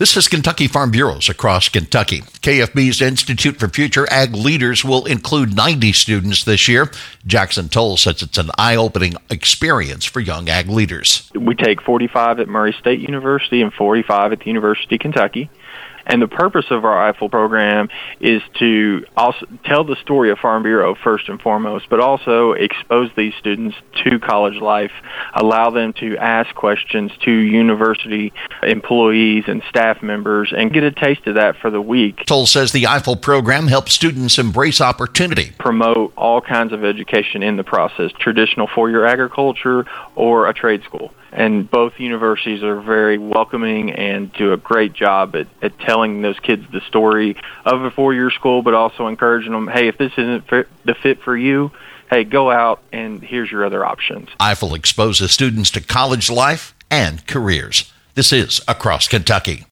This 0.00 0.16
is 0.16 0.28
Kentucky 0.28 0.66
Farm 0.66 0.90
Bureaus 0.90 1.28
across 1.28 1.68
Kentucky. 1.68 2.22
KFB's 2.22 3.02
Institute 3.02 3.58
for 3.58 3.68
Future 3.68 4.10
Ag 4.10 4.34
Leaders 4.34 4.82
will 4.82 5.04
include 5.04 5.54
90 5.54 5.92
students 5.92 6.42
this 6.42 6.68
year. 6.68 6.90
Jackson 7.26 7.68
Toll 7.68 7.98
says 7.98 8.22
it's 8.22 8.38
an 8.38 8.50
eye 8.56 8.76
opening 8.76 9.12
experience 9.28 10.06
for 10.06 10.20
young 10.20 10.48
ag 10.48 10.70
leaders. 10.70 11.29
We 11.34 11.54
take 11.54 11.82
45 11.82 12.40
at 12.40 12.48
Murray 12.48 12.74
State 12.78 13.00
University 13.00 13.62
and 13.62 13.72
45 13.72 14.32
at 14.32 14.40
the 14.40 14.46
University 14.46 14.96
of 14.96 15.00
Kentucky. 15.00 15.50
And 16.06 16.20
the 16.20 16.28
purpose 16.28 16.66
of 16.70 16.84
our 16.84 17.12
IFAL 17.12 17.30
program 17.30 17.88
is 18.20 18.42
to 18.58 19.04
also 19.16 19.46
tell 19.64 19.84
the 19.84 19.96
story 19.96 20.30
of 20.30 20.38
Farm 20.38 20.62
Bureau 20.62 20.94
first 20.94 21.28
and 21.28 21.40
foremost, 21.40 21.88
but 21.88 22.00
also 22.00 22.52
expose 22.52 23.10
these 23.16 23.32
students 23.38 23.76
to 24.04 24.18
college 24.18 24.60
life, 24.60 24.90
allow 25.34 25.70
them 25.70 25.92
to 25.94 26.16
ask 26.16 26.52
questions 26.54 27.12
to 27.24 27.30
university 27.30 28.32
employees 28.62 29.44
and 29.46 29.62
staff 29.68 30.02
members, 30.02 30.52
and 30.56 30.72
get 30.72 30.82
a 30.82 30.90
taste 30.90 31.26
of 31.26 31.36
that 31.36 31.56
for 31.58 31.70
the 31.70 31.80
week. 31.80 32.24
Toll 32.26 32.46
says 32.46 32.72
the 32.72 32.84
IFAL 32.84 33.20
program 33.20 33.68
helps 33.68 33.92
students 33.92 34.38
embrace 34.38 34.80
opportunity, 34.80 35.52
promote 35.58 36.12
all 36.16 36.40
kinds 36.40 36.72
of 36.72 36.84
education 36.84 37.42
in 37.42 37.56
the 37.56 37.64
process, 37.64 38.10
traditional 38.18 38.66
four-year 38.66 39.04
agriculture 39.04 39.86
or 40.16 40.48
a 40.48 40.54
trade 40.54 40.82
school 40.84 41.12
and 41.32 41.70
both 41.70 41.98
universities 41.98 42.62
are 42.62 42.80
very 42.80 43.18
welcoming 43.18 43.90
and 43.92 44.32
do 44.32 44.52
a 44.52 44.56
great 44.56 44.92
job 44.92 45.36
at, 45.36 45.46
at 45.62 45.78
telling 45.78 46.22
those 46.22 46.38
kids 46.40 46.64
the 46.72 46.80
story 46.82 47.36
of 47.64 47.82
a 47.82 47.90
four-year 47.90 48.30
school, 48.30 48.62
but 48.62 48.74
also 48.74 49.06
encouraging 49.06 49.52
them, 49.52 49.68
hey, 49.68 49.88
if 49.88 49.98
this 49.98 50.12
isn't 50.16 50.48
fit, 50.48 50.68
the 50.84 50.94
fit 50.94 51.22
for 51.22 51.36
you, 51.36 51.70
hey, 52.10 52.24
go 52.24 52.50
out 52.50 52.82
and 52.92 53.22
here's 53.22 53.50
your 53.50 53.64
other 53.64 53.84
options. 53.84 54.28
IFAL 54.40 54.76
exposes 54.76 55.30
students 55.30 55.70
to 55.72 55.80
college 55.80 56.30
life 56.30 56.74
and 56.90 57.26
careers. 57.26 57.92
This 58.14 58.32
is 58.32 58.60
Across 58.66 59.08
Kentucky. 59.08 59.66